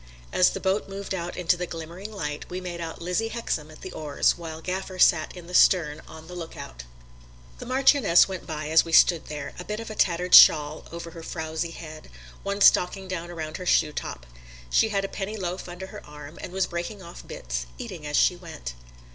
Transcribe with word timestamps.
As 0.33 0.49
the 0.49 0.59
boat 0.59 0.89
moved 0.89 1.13
out 1.13 1.37
into 1.37 1.55
the 1.55 1.67
glimmering 1.67 2.11
light 2.11 2.49
we 2.49 2.59
made 2.59 2.81
out 2.81 3.03
Lizzie 3.03 3.27
Hexam 3.29 3.69
at 3.69 3.81
the 3.81 3.91
oars, 3.91 4.35
while 4.35 4.59
Gaffer 4.59 4.97
sat 4.97 5.37
in 5.37 5.45
the 5.45 5.53
stern 5.53 6.01
on 6.07 6.25
the 6.25 6.33
lookout. 6.33 6.85
The 7.59 7.67
Marchioness 7.67 8.27
went 8.27 8.47
by 8.47 8.69
as 8.69 8.83
we 8.83 8.93
stood 8.93 9.25
there, 9.27 9.53
a 9.59 9.63
bit 9.63 9.79
of 9.79 9.95
tattered 9.99 10.33
shawl 10.33 10.85
over 10.91 11.11
her 11.11 11.21
frowsy 11.21 11.69
head, 11.69 12.09
one 12.41 12.61
stocking 12.61 13.07
down 13.07 13.29
around 13.29 13.57
her 13.57 13.65
shoetop. 13.67 14.25
She 14.71 14.89
had 14.89 15.05
a 15.05 15.07
penny 15.07 15.37
loaf 15.37 15.69
under 15.69 15.85
her 15.85 16.03
arm, 16.03 16.39
and 16.41 16.51
was 16.51 16.65
breaking 16.65 17.03
off 17.03 17.27
bits, 17.27 17.67
eating 17.77 18.03
as 18.07 18.17
she 18.17 18.35
went. 18.35 18.73